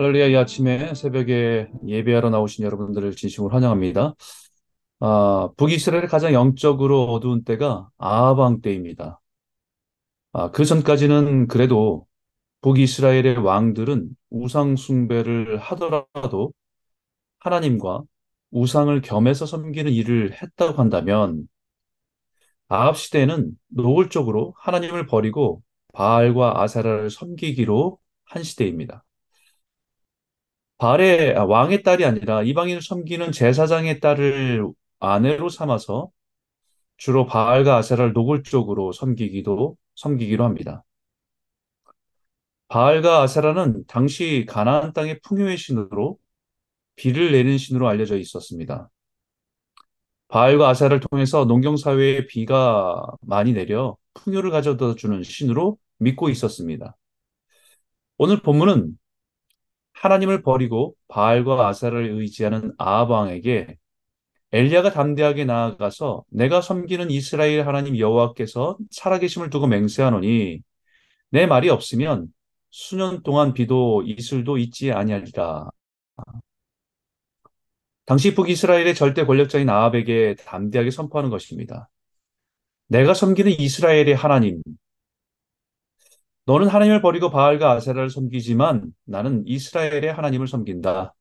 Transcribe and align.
할렐루야, 0.00 0.28
이 0.28 0.36
아침에 0.36 0.94
새벽에 0.94 1.68
예배하러 1.86 2.30
나오신 2.30 2.64
여러분들을 2.64 3.14
진심으로 3.16 3.54
환영합니다. 3.54 4.14
아, 5.00 5.50
북이스라엘의 5.58 6.08
가장 6.08 6.32
영적으로 6.32 7.04
어두운 7.12 7.44
때가 7.44 7.90
아하방 7.98 8.62
때입니다. 8.62 9.20
아, 10.32 10.50
그 10.52 10.64
전까지는 10.64 11.48
그래도 11.48 12.06
북이스라엘의 12.62 13.44
왕들은 13.44 14.08
우상 14.30 14.76
숭배를 14.76 15.58
하더라도 15.58 16.54
하나님과 17.40 18.02
우상을 18.52 18.98
겸해서 19.02 19.44
섬기는 19.44 19.92
일을 19.92 20.32
했다고 20.32 20.78
한다면 20.80 21.46
아합 22.68 22.96
시대는 22.96 23.52
노골적으로 23.68 24.54
하나님을 24.56 25.04
버리고 25.04 25.62
바알과 25.92 26.62
아세라를 26.62 27.10
섬기기로 27.10 27.98
한 28.24 28.42
시대입니다. 28.42 29.04
발의 30.80 31.36
아, 31.36 31.44
왕의 31.44 31.82
딸이 31.82 32.04
아니라 32.06 32.42
이방인을 32.42 32.80
섬기는 32.80 33.32
제사장의 33.32 34.00
딸을 34.00 34.66
아내로 34.98 35.50
삼아서 35.50 36.10
주로 36.96 37.26
바알과 37.26 37.76
아세라를 37.76 38.14
노골적으로 38.14 38.92
섬기기도 38.92 39.76
섬기기로 39.96 40.42
합니다. 40.44 40.84
바알과 42.68 43.22
아세라는 43.22 43.84
당시 43.88 44.46
가나안 44.48 44.92
땅의 44.94 45.20
풍요의 45.22 45.58
신으로 45.58 46.18
비를 46.96 47.32
내리는 47.32 47.58
신으로 47.58 47.88
알려져 47.88 48.16
있었습니다. 48.16 48.88
바알과 50.28 50.68
아세라를 50.70 51.00
통해서 51.00 51.44
농경 51.44 51.76
사회에 51.76 52.26
비가 52.26 53.04
많이 53.20 53.52
내려 53.52 53.96
풍요를 54.14 54.50
가져다 54.50 54.94
주는 54.94 55.22
신으로 55.22 55.76
믿고 55.98 56.30
있었습니다. 56.30 56.96
오늘 58.16 58.40
본문은 58.42 58.99
하나님을 60.00 60.42
버리고 60.42 60.94
바알과 61.08 61.68
아사를 61.68 62.10
의지하는 62.10 62.72
아합 62.78 63.10
왕에게 63.10 63.76
엘리야가 64.52 64.92
담대하게 64.92 65.44
나아가서 65.44 66.24
내가 66.30 66.62
섬기는 66.62 67.10
이스라엘 67.10 67.66
하나님 67.66 67.98
여호와께서 67.98 68.78
살아계심을 68.90 69.50
두고 69.50 69.66
맹세하노니 69.66 70.62
내 71.30 71.46
말이 71.46 71.68
없으면 71.68 72.28
수년 72.70 73.22
동안 73.22 73.52
비도 73.52 74.02
이슬도 74.06 74.56
있지 74.58 74.90
아니하리라. 74.90 75.68
당시 78.06 78.34
북이스라엘의 78.34 78.94
절대 78.94 79.24
권력자인 79.26 79.68
아합에게 79.68 80.36
담대하게 80.46 80.90
선포하는 80.90 81.30
것입니다. 81.30 81.90
내가 82.88 83.12
섬기는 83.12 83.52
이스라엘의 83.52 84.14
하나님, 84.14 84.62
너는 86.46 86.68
하나님을 86.68 87.02
버리고 87.02 87.30
바알과 87.30 87.72
아세라를 87.72 88.10
섬기지만 88.10 88.92
나는 89.04 89.44
이스라엘의 89.46 90.12
하나님을 90.12 90.48
섬긴다. 90.48 91.14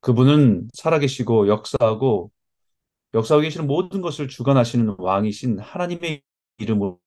그분은 0.00 0.68
살아계시고 0.72 1.48
역사하고 1.48 2.30
역사하고 3.14 3.42
계시는 3.42 3.66
모든 3.66 4.00
것을 4.00 4.28
주관하시는 4.28 4.96
왕이신 4.98 5.58
하나님의 5.58 6.22
이름으로 6.58 6.98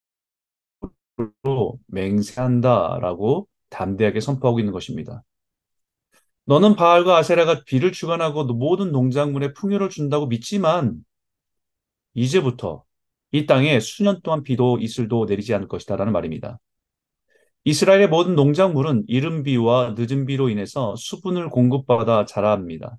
맹세한다라고 1.87 3.47
담대하게 3.69 4.19
선포하고 4.19 4.59
있는 4.59 4.73
것입니다. 4.73 5.23
너는 6.45 6.75
바알과 6.75 7.17
아세라가 7.17 7.63
비를 7.65 7.91
주관하고 7.91 8.43
모든 8.45 8.91
농작물에 8.91 9.53
풍요를 9.53 9.89
준다고 9.89 10.27
믿지만 10.27 11.03
이제부터 12.13 12.83
이 13.31 13.45
땅에 13.45 13.79
수년 13.79 14.21
동안 14.21 14.43
비도 14.43 14.77
이슬도 14.79 15.25
내리지 15.25 15.53
않을 15.53 15.67
것이다라는 15.67 16.11
말입니다. 16.11 16.59
이스라엘의 17.65 18.09
모든 18.09 18.35
농작물은 18.35 19.05
이른 19.07 19.43
비와 19.43 19.95
늦은 19.97 20.25
비로 20.25 20.49
인해서 20.49 20.95
수분을 20.97 21.49
공급받아 21.49 22.25
자랍니다. 22.25 22.97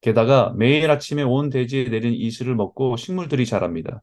게다가 0.00 0.52
매일 0.56 0.90
아침에 0.90 1.22
온 1.22 1.50
대지에 1.50 1.84
내린 1.84 2.12
이슬을 2.12 2.54
먹고 2.56 2.96
식물들이 2.96 3.46
자랍니다. 3.46 4.02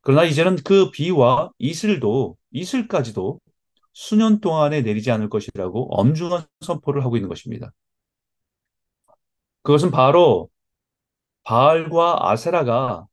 그러나 0.00 0.24
이제는 0.24 0.56
그 0.64 0.90
비와 0.90 1.50
이슬도, 1.58 2.36
이슬까지도 2.52 3.40
수년 3.92 4.40
동안에 4.40 4.82
내리지 4.82 5.10
않을 5.10 5.30
것이라고 5.30 5.94
엄중한 5.98 6.44
선포를 6.60 7.04
하고 7.04 7.16
있는 7.16 7.28
것입니다. 7.28 7.72
그것은 9.62 9.90
바로 9.90 10.48
바알과 11.44 12.30
아세라가 12.30 13.06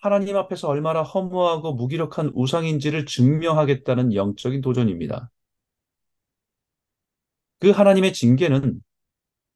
하나님 0.00 0.36
앞에서 0.36 0.68
얼마나 0.68 1.02
허무하고 1.02 1.74
무기력한 1.74 2.30
우상인지를 2.34 3.06
증명하겠다는 3.06 4.14
영적인 4.14 4.60
도전입니다. 4.60 5.30
그 7.58 7.70
하나님의 7.70 8.12
징계는 8.12 8.80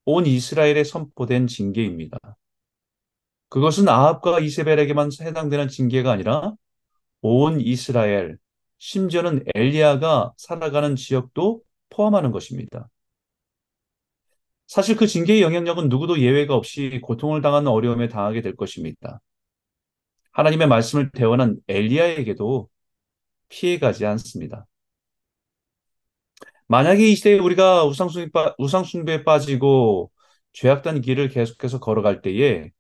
온 0.05 0.27
이스라엘에 0.27 0.83
선포된 0.83 1.47
징계입니다. 1.47 2.19
그것은 3.49 3.89
아합과 3.89 4.41
이세벨에게만 4.41 5.11
해당되는 5.21 5.69
징계가 5.69 6.11
아니라 6.11 6.55
온 7.21 7.61
이스라엘, 7.61 8.39
심지어는 8.79 9.45
엘리야가 9.55 10.33
살아가는 10.37 10.97
지역도 10.97 11.63
포함하는 11.91 12.33
것입니다. 12.33 12.89
사실 14.67 14.97
그 14.97 15.07
징계의 15.07 15.43
영향력은 15.43 15.89
누구도 15.89 16.19
예외가 16.21 16.57
없이 16.57 16.99
고통을 17.03 17.43
당하는 17.43 17.69
어려움에 17.69 18.09
당하게 18.09 18.41
될 18.41 18.57
것입니다. 18.57 19.21
하나님의 20.33 20.67
말씀을 20.69 21.11
대원한 21.13 21.59
엘리야에게도 21.69 22.69
피해가지 23.49 24.07
않습니다. 24.07 24.67
만약에 26.69 27.07
이 27.07 27.15
시대에 27.15 27.39
우리가 27.39 27.85
우상숭배에 28.59 29.25
빠지고 29.25 30.11
죄악된 30.55 31.03
길을 31.03 31.29
계속해서 31.29 31.81
걸어갈 31.81 32.23
때에 32.23 32.71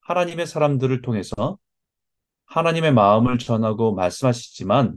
하나님의 0.00 0.46
사람들을 0.46 1.02
통해서 1.02 1.58
하나님의 2.46 2.92
마음을 2.92 3.38
전하고 3.38 3.94
말씀하시지만 3.94 4.96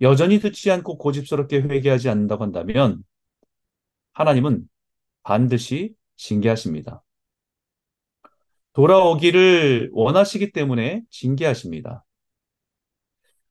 여전히 0.00 0.38
듣지 0.40 0.70
않고 0.70 0.98
고집스럽게 0.98 1.60
회개하지 1.62 2.08
않는다고 2.08 2.44
한다면 2.44 3.04
하나님은 4.12 4.68
반드시 5.22 5.94
징계하십니다. 6.16 7.02
돌아오기를 8.78 9.90
원하시기 9.92 10.52
때문에 10.52 11.02
징계하십니다. 11.10 12.04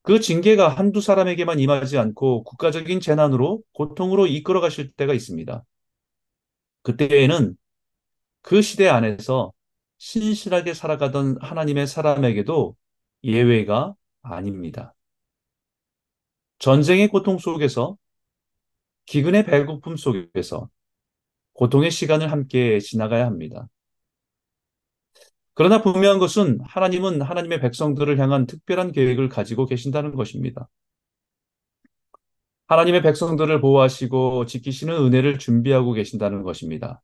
그 0.01 0.21
징계가 0.21 0.69
한두 0.69 1.01
사람에게만 1.01 1.59
임하지 1.59 1.97
않고 1.97 2.45
국가적인 2.45 3.01
재난으로 3.01 3.61
고통으로 3.73 4.25
이끌어 4.25 4.61
가실 4.61 4.93
때가 4.93 5.13
있습니다. 5.13 5.65
그때에는 6.83 7.57
그 8.41 8.61
시대 8.61 8.87
안에서 8.87 9.51
신실하게 9.97 10.73
살아가던 10.73 11.39
하나님의 11.41 11.87
사람에게도 11.87 12.77
예외가 13.25 13.95
아닙니다. 14.21 14.95
전쟁의 16.59 17.09
고통 17.09 17.37
속에서 17.37 17.97
기근의 19.07 19.45
배고픔 19.45 19.97
속에서 19.97 20.69
고통의 21.51 21.91
시간을 21.91 22.31
함께 22.31 22.79
지나가야 22.79 23.25
합니다. 23.25 23.67
그러나 25.57 25.81
분명한 25.81 26.19
것은 26.19 26.59
하나님은 26.61 27.23
하나님의 27.23 27.59
백성들을 27.61 28.19
향한 28.19 28.45
특별한 28.45 28.91
계획을 28.91 29.27
가지고 29.27 29.65
계신다는 29.65 30.13
것입니다. 30.13 30.69
하나님의 32.67 33.01
백성들을 33.01 33.59
보호하시고 33.59 34.45
지키시는 34.45 34.93
은혜를 34.93 35.39
준비하고 35.39 35.93
계신다는 35.93 36.43
것입니다. 36.43 37.01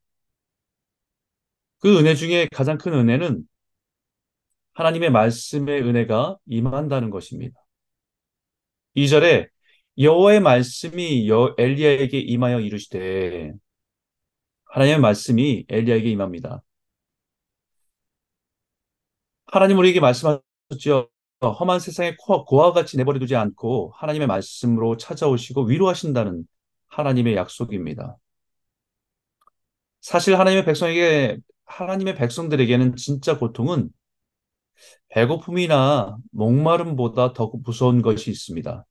그 1.80 1.98
은혜 1.98 2.14
중에 2.14 2.46
가장 2.52 2.78
큰 2.78 2.94
은혜는 2.94 3.42
하나님의 4.74 5.10
말씀의 5.10 5.82
은혜가 5.82 6.36
임한다는 6.46 7.10
것입니다. 7.10 7.58
2절에 8.94 9.48
여호와의 9.98 10.38
말씀이 10.38 11.28
엘리야에게 11.58 12.20
임하여 12.20 12.60
이르시되 12.60 13.52
하나님의 14.66 15.00
말씀이 15.00 15.66
엘리야에게 15.68 16.08
임합니다. 16.10 16.62
하나님 19.54 19.78
우리에게 19.78 20.00
말씀하셨죠. 20.00 21.08
험한 21.40 21.78
세상에 21.78 22.16
고와 22.16 22.72
같이 22.72 22.96
내버려 22.96 23.20
두지 23.20 23.36
않고 23.36 23.92
하나님의 23.94 24.26
말씀으로 24.26 24.96
찾아오시고 24.96 25.66
위로하신다는 25.66 26.44
하나님의 26.88 27.36
약속입니다. 27.36 28.16
사실 30.00 30.36
하나님의 30.36 30.64
백성에게 30.64 31.38
하나님의 31.66 32.16
백성들에게는 32.16 32.96
진짜 32.96 33.38
고통은 33.38 33.90
배고픔이나 35.10 36.16
목마름보다 36.32 37.32
더 37.32 37.52
무서운 37.64 38.02
것이 38.02 38.32
있습니다. 38.32 38.84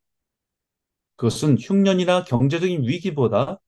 그것은 1.18 1.58
흉년이나 1.60 2.24
경제적인 2.24 2.84
위기보다 2.88 3.60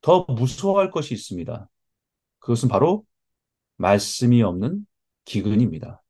더 0.00 0.24
무서워할 0.26 0.90
것이 0.90 1.12
있습니다. 1.12 1.68
그것은 2.38 2.70
바로 2.70 3.04
말씀이 3.76 4.42
없는 4.42 4.86
기근입니다. 5.26 6.02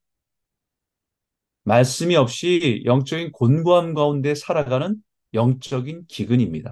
말씀이 1.64 2.16
없이 2.16 2.82
영적인 2.84 3.32
곤고함 3.32 3.94
가운데 3.94 4.34
살아가는 4.34 4.96
영적인 5.34 6.06
기근입니다. 6.08 6.70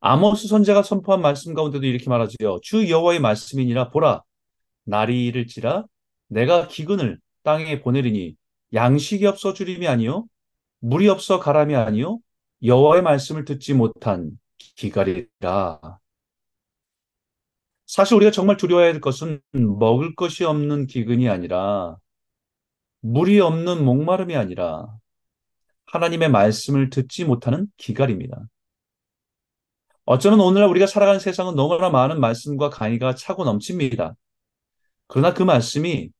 아모스 0.00 0.48
선제가 0.48 0.82
선포한 0.82 1.20
말씀 1.20 1.54
가운데도 1.54 1.84
이렇게 1.86 2.08
말하지요. 2.08 2.60
주 2.62 2.88
여호와의 2.88 3.20
말씀이니라 3.20 3.90
보라 3.90 4.22
날이 4.84 5.26
이를지라 5.26 5.84
내가 6.28 6.68
기근을 6.68 7.18
땅에 7.42 7.80
보내리니 7.80 8.36
양식이 8.74 9.26
없어 9.26 9.54
주림이 9.54 9.88
아니요 9.88 10.26
물이 10.80 11.08
없어 11.08 11.40
가람이 11.40 11.74
아니요 11.76 12.18
여호와의 12.62 13.02
말씀을 13.02 13.44
듣지 13.44 13.74
못한 13.74 14.38
기갈이라. 14.76 15.98
사실 17.86 18.16
우리가 18.16 18.30
정말 18.32 18.56
두려워해야 18.56 18.92
할 18.92 19.00
것은 19.00 19.40
먹을 19.52 20.14
것이 20.16 20.44
없는 20.44 20.86
기근이 20.86 21.28
아니라 21.28 21.96
물이 23.06 23.40
없는 23.40 23.84
목마름이 23.84 24.34
아니라 24.36 24.88
하나님의 25.86 26.28
말씀을 26.30 26.90
듣지 26.90 27.24
못하는 27.24 27.68
기갈입니다. 27.76 28.48
어쩌면 30.04 30.40
오늘날 30.40 30.68
우리가 30.70 30.86
살아가는 30.86 31.20
세상은 31.20 31.54
너무나 31.54 31.88
많은 31.90 32.20
말씀과 32.20 32.70
강의가 32.70 33.14
차고 33.14 33.44
넘칩니다. 33.44 34.14
그러나 35.06 35.34
그 35.34 35.42
말씀이 35.42 36.10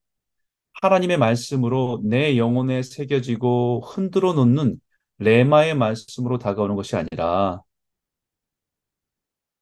하나님의 0.82 1.18
말씀으로 1.18 2.02
내 2.04 2.36
영혼에 2.36 2.82
새겨지고 2.82 3.82
흔들어 3.86 4.32
놓는 4.34 4.78
레마의 5.18 5.74
말씀으로 5.74 6.38
다가오는 6.38 6.76
것이 6.76 6.94
아니라 6.94 7.62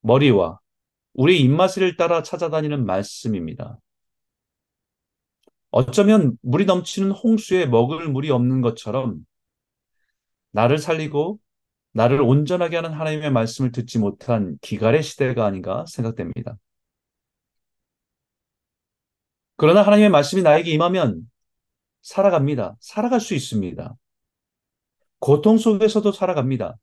머리와 0.01 0.59
우리 1.15 1.41
입맛을 1.41 1.97
따라 1.97 2.23
찾아다니는 2.23 2.85
말씀입니다. 2.85 3.79
어쩌면 5.77 6.39
물이 6.43 6.67
넘치는 6.67 7.11
홍수에 7.11 7.67
먹을 7.67 8.09
물이 8.09 8.31
없는 8.31 8.61
것처럼 8.61 9.27
나를 10.53 10.79
살리고 10.79 11.41
나를 11.91 12.21
온전하게 12.23 12.77
하는 12.77 12.93
하나님의 12.93 13.33
말씀을 13.33 13.73
듣지 13.73 13.99
못한 13.99 14.57
기갈의 14.63 15.03
시대가 15.03 15.47
아닌가 15.47 15.85
생각됩니다. 15.89 16.59
그러나 19.57 19.83
하나님의 19.83 20.11
말씀이 20.11 20.43
나에게 20.43 20.71
임하면 20.71 21.29
살아갑니다. 22.03 22.77
살아갈 22.79 23.19
수 23.19 23.35
있습니다. 23.35 23.97
고통 25.19 25.59
속에서도 25.59 26.13
살아갑니다. 26.13 26.77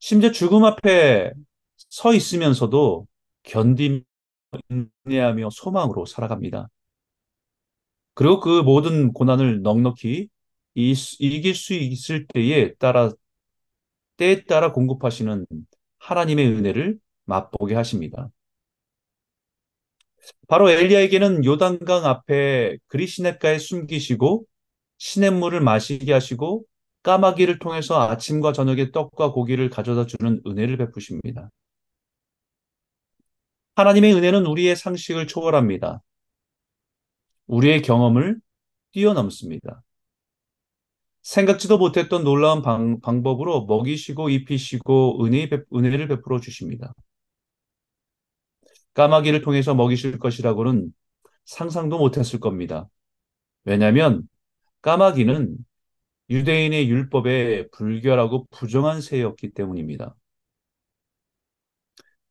심지어 0.00 0.32
죽음 0.32 0.64
앞에 0.64 1.32
서 1.76 2.12
있으면서도 2.12 3.06
견디며 3.44 4.00
인내하며 5.04 5.50
소망으로 5.50 6.06
살아갑니다. 6.06 6.68
그리고 8.14 8.40
그 8.40 8.62
모든 8.62 9.12
고난을 9.12 9.62
넉넉히 9.62 10.28
이길 10.74 11.54
수 11.54 11.74
있을 11.74 12.26
때에 12.26 12.74
따라 12.74 13.10
때에 14.16 14.44
따라 14.44 14.72
공급하시는 14.72 15.46
하나님의 15.98 16.48
은혜를 16.48 16.98
맛보게 17.24 17.74
하십니다. 17.74 18.30
바로 20.48 20.70
엘리야에게는 20.70 21.44
요단강 21.44 22.04
앞에 22.04 22.78
그리시네가에 22.86 23.58
숨기시고 23.58 24.44
시냇물을 24.98 25.60
마시게 25.60 26.12
하시고 26.12 26.64
까마귀를 27.02 27.58
통해서 27.58 28.08
아침과 28.08 28.52
저녁에 28.52 28.92
떡과 28.92 29.32
고기를 29.32 29.70
가져다 29.70 30.06
주는 30.06 30.40
은혜를 30.46 30.76
베푸십니다. 30.76 31.50
하나님의 33.74 34.14
은혜는 34.14 34.46
우리의 34.46 34.76
상식을 34.76 35.26
초월합니다. 35.26 36.02
우리의 37.52 37.82
경험을 37.82 38.40
뛰어넘습니다. 38.92 39.82
생각지도 41.20 41.76
못했던 41.76 42.24
놀라운 42.24 42.62
방, 42.62 42.98
법으로 43.00 43.66
먹이시고 43.66 44.30
입히시고 44.30 45.24
은혜, 45.24 45.48
은혜 45.74 45.96
를 45.96 46.08
베풀어 46.08 46.40
주십니다. 46.40 46.94
까마귀를 48.94 49.42
통해서 49.42 49.74
먹이실 49.74 50.18
것이라고는 50.18 50.92
상상도 51.44 51.98
못했을 51.98 52.40
겁니다. 52.40 52.88
왜냐하면 53.64 54.26
까마귀는 54.80 55.56
유대인의 56.30 56.88
율법에 56.88 57.68
불결하고 57.68 58.46
부정한 58.50 59.02
새였기 59.02 59.50
때문입니다. 59.50 60.14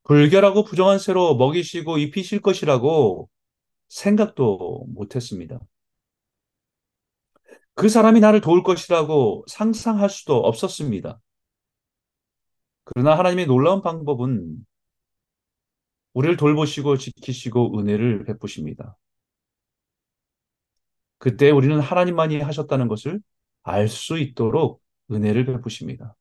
불결하고 0.03 0.63
부정한 0.63 0.97
새로 0.97 1.35
먹이시고 1.35 1.99
입히실 1.99 2.41
것이라고 2.41 3.29
생각도 3.91 4.85
못했습니다. 4.87 5.59
그 7.75 7.89
사람이 7.89 8.19
나를 8.19 8.41
도울 8.41 8.63
것이라고 8.63 9.43
상상할 9.47 10.09
수도 10.09 10.37
없었습니다. 10.37 11.19
그러나 12.85 13.17
하나님의 13.17 13.47
놀라운 13.47 13.81
방법은 13.81 14.65
우리를 16.13 16.37
돌보시고 16.37 16.97
지키시고 16.97 17.79
은혜를 17.79 18.25
베푸십니다. 18.25 18.97
그때 21.17 21.51
우리는 21.51 21.79
하나님만이 21.79 22.39
하셨다는 22.41 22.87
것을 22.87 23.21
알 23.63 23.87
수 23.87 24.17
있도록 24.17 24.81
은혜를 25.11 25.45
베푸십니다. 25.45 26.15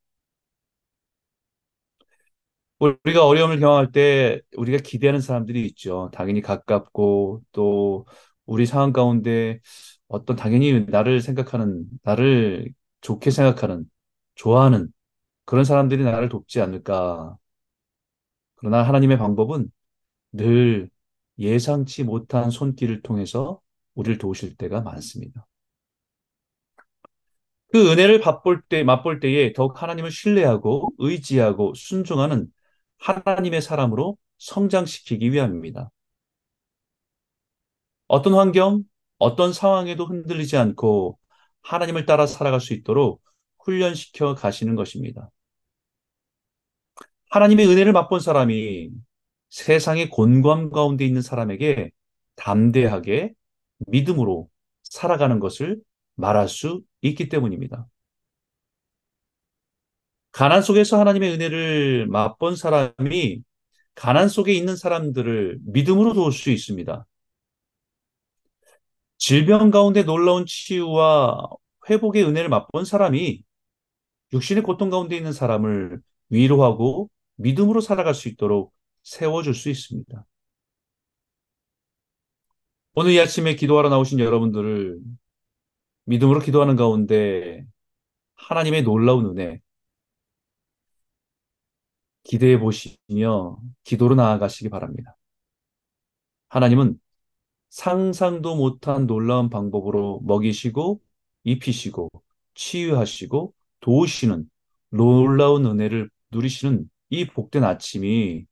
우리가 2.81 3.27
어려움을 3.27 3.61
경험할 3.61 3.93
때 3.93 4.41
우리가 4.57 4.79
기대하는 4.79 5.21
사람들이 5.21 5.67
있죠. 5.67 6.11
당연히 6.15 6.41
가깝고 6.41 7.43
또 7.53 8.07
우리 8.47 8.67
상황 8.67 8.93
가운데 8.93 9.61
어떤 10.09 10.37
당연히 10.37 10.87
나를 10.87 11.21
생각하는, 11.21 11.85
나를 12.03 12.73
좋게 13.03 13.31
생각하는, 13.31 13.85
좋아하는 14.35 14.89
그런 15.45 15.65
사람들이 15.65 16.05
나를 16.05 16.29
돕지 16.31 16.61
않을까. 16.61 17.37
그러나 18.57 18.83
하나님의 18.83 19.19
방법은 19.19 19.71
늘 20.33 20.91
예상치 21.39 22.05
못한 22.05 22.51
손길을 22.51 23.03
통해서 23.03 23.61
우리를 23.95 24.19
도우실 24.19 24.57
때가 24.57 24.83
많습니다. 24.83 25.47
그 27.73 27.91
은혜를 27.93 28.21
맛볼 28.21 28.63
때, 28.69 28.83
맛볼 28.83 29.21
때에 29.21 29.53
더욱 29.53 29.81
하나님을 29.81 30.11
신뢰하고 30.11 30.93
의지하고 30.99 31.75
순종하는 31.75 32.49
하나님의 33.01 33.63
사람으로 33.63 34.17
성장시키기 34.39 35.33
위함입니다. 35.33 35.91
어떤 38.07 38.35
환경, 38.35 38.85
어떤 39.19 39.53
상황에도 39.53 40.07
흔들리지 40.07 40.57
않고 40.57 41.19
하나님을 41.63 42.07
따라 42.07 42.27
살아갈 42.27 42.61
수 42.61 42.73
있도록 42.75 43.23
훈련시켜 43.61 44.35
가시는 44.35 44.75
것입니다. 44.75 45.31
하나님의 47.31 47.67
은혜를 47.67 47.93
맛본 47.93 48.21
사람이 48.21 48.91
세상의 49.51 50.11
곤광 50.11 50.71
가운데 50.71 51.05
있는 51.05 51.23
사람에게 51.23 51.91
담대하게 52.37 53.33
믿음으로 53.89 54.49
살아가는 54.83 55.39
것을 55.39 55.81
말할 56.17 56.49
수 56.49 56.83
있기 57.03 57.29
때문입니다. 57.29 57.87
가난 60.33 60.63
속에서 60.63 60.99
하나님의 61.01 61.33
은혜를 61.33 62.07
맛본 62.09 62.57
사람이 62.57 63.43
가난 63.95 64.29
속에 64.29 64.53
있는 64.55 64.77
사람들을 64.77 65.59
믿음으로 65.63 66.15
도울 66.15 66.33
수 66.33 66.51
있습니다. 66.51 67.07
질병 69.19 69.71
가운데 69.71 70.03
놀라운 70.03 70.47
치유와 70.47 71.49
회복의 71.91 72.25
은혜를 72.25 72.49
맛본 72.49 72.85
사람이 72.85 73.43
육신의 74.33 74.63
고통 74.63 74.91
가운데 74.91 75.17
있는 75.17 75.33
사람을 75.33 76.01
위로하고 76.31 77.11
믿음으로 77.37 77.81
살아갈 77.81 78.15
수 78.15 78.29
있도록 78.29 78.73
세워줄 79.03 79.55
수 79.55 79.69
있습니다. 79.69 80.25
오늘 82.95 83.13
이 83.13 83.21
아침에 83.21 83.55
기도하러 83.57 83.89
나오신 83.89 84.21
여러분들을 84.21 84.99
믿음으로 86.05 86.41
기도하는 86.41 86.77
가운데 86.77 87.65
하나님의 88.37 88.83
놀라운 88.83 89.27
은혜 89.27 89.61
기대해 92.31 92.61
보시며 92.61 93.59
기도로 93.83 94.15
나아가시기 94.15 94.69
바랍니다. 94.69 95.17
하나님은 96.49 96.97
상상도 97.71 98.55
못한 98.55 99.09
놀라운 99.09 99.51
방법으로 99.51 100.21
먹이시고 100.23 101.01
입히시고 101.43 102.09
치유하시고 102.55 103.53
도우시는 103.81 104.49
놀라운 104.91 105.67
은혜를 105.67 106.09
누리시는 106.31 106.89
이 107.09 107.27
복된 107.27 107.65
아침이 107.65 108.47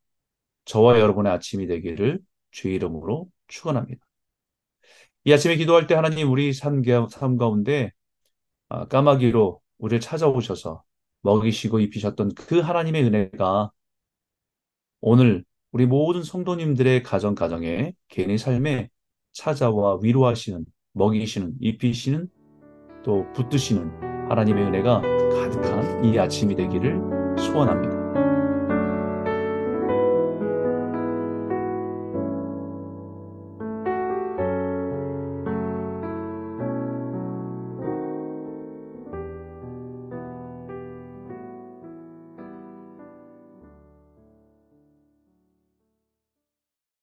저와 0.64 0.98
여러분의 0.98 1.30
아침이 1.30 1.68
되기를 1.68 2.18
주의 2.50 2.74
이름으로 2.74 3.30
축원합니다. 3.46 4.04
이 5.22 5.32
아침에 5.32 5.54
기도할 5.54 5.86
때 5.86 5.94
하나님 5.94 6.32
우리 6.32 6.52
삶, 6.52 6.82
가운데 7.38 7.92
아, 8.70 8.88
까마귀로 8.88 9.60
우리를 9.78 10.00
찾아오셔서 10.00 10.82
먹이시고 11.22 11.80
입히셨던 11.80 12.34
그 12.34 12.60
하나님의 12.60 13.04
은혜가 13.04 13.70
오늘 15.00 15.44
우리 15.72 15.86
모든 15.86 16.22
성도님들의 16.22 17.02
가정 17.02 17.34
가정에 17.34 17.92
개인의 18.08 18.38
삶에 18.38 18.88
찾아와 19.32 19.98
위로하시는 20.02 20.64
먹이시는 20.92 21.54
입히시는 21.60 22.28
또 23.04 23.30
붙드시는 23.32 24.28
하나님의 24.30 24.64
은혜가 24.64 25.02
가득한 25.02 26.04
이 26.04 26.18
아침이 26.18 26.54
되기를 26.56 26.98
소원합니다. 27.38 27.97